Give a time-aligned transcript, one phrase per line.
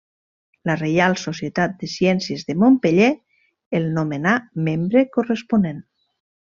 [0.69, 3.11] La Reial Societat de Ciències de Montpeller
[3.83, 4.37] el nomenà
[4.71, 5.89] membre corresponent.